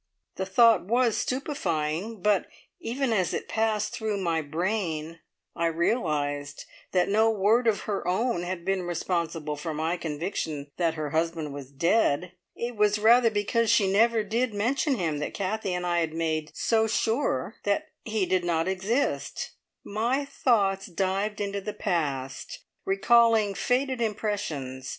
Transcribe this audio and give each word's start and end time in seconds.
The 0.37 0.47
thought 0.47 0.83
was 0.85 1.15
stupefying, 1.15 2.23
but 2.23 2.47
even 2.79 3.13
as 3.13 3.35
it 3.35 3.47
passed 3.47 3.93
through 3.93 4.17
my 4.17 4.41
brain, 4.41 5.19
I 5.55 5.67
realised 5.67 6.65
that 6.91 7.07
no 7.07 7.29
word 7.29 7.67
of 7.67 7.81
her 7.81 8.07
own 8.07 8.41
had 8.41 8.65
been 8.65 8.81
responsible 8.81 9.55
for 9.55 9.75
my 9.75 9.97
conviction 9.97 10.71
that 10.77 10.95
her 10.95 11.11
husband 11.11 11.53
was 11.53 11.69
dead. 11.71 12.31
It 12.55 12.75
was 12.75 12.97
rather 12.97 13.29
because 13.29 13.69
she 13.69 13.93
never 13.93 14.23
did 14.23 14.55
mention 14.55 14.95
him 14.95 15.19
that 15.19 15.35
Kathie 15.35 15.71
and 15.75 15.85
I 15.85 15.99
had 15.99 16.15
made 16.15 16.49
so 16.57 16.87
sure 16.87 17.57
that 17.63 17.85
he 18.03 18.25
did 18.25 18.43
not 18.43 18.67
exist. 18.67 19.51
My 19.83 20.25
thoughts 20.25 20.87
dived 20.87 21.39
into 21.39 21.61
the 21.61 21.73
past, 21.73 22.65
recalling 22.85 23.53
faded 23.53 24.01
impressions. 24.01 24.89